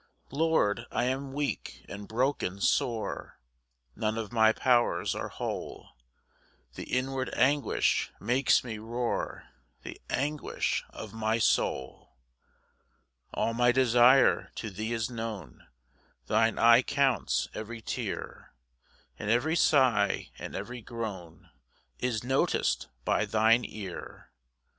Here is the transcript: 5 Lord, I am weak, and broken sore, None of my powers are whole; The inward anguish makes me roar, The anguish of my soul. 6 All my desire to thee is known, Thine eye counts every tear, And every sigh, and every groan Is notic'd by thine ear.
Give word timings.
5 0.31 0.33
Lord, 0.33 0.85
I 0.89 1.03
am 1.03 1.31
weak, 1.31 1.85
and 1.87 2.07
broken 2.07 2.59
sore, 2.59 3.37
None 3.95 4.17
of 4.17 4.31
my 4.31 4.51
powers 4.51 5.13
are 5.13 5.29
whole; 5.29 5.89
The 6.73 6.85
inward 6.85 7.29
anguish 7.35 8.09
makes 8.19 8.63
me 8.63 8.79
roar, 8.79 9.49
The 9.83 10.01
anguish 10.09 10.83
of 10.89 11.13
my 11.13 11.37
soul. 11.37 12.15
6 13.27 13.27
All 13.35 13.53
my 13.53 13.71
desire 13.71 14.49
to 14.55 14.71
thee 14.71 14.91
is 14.91 15.11
known, 15.11 15.67
Thine 16.25 16.57
eye 16.57 16.81
counts 16.81 17.47
every 17.53 17.79
tear, 17.79 18.53
And 19.19 19.29
every 19.29 19.55
sigh, 19.55 20.31
and 20.39 20.55
every 20.55 20.81
groan 20.81 21.51
Is 21.99 22.23
notic'd 22.23 22.87
by 23.05 23.25
thine 23.25 23.63
ear. 23.65 24.31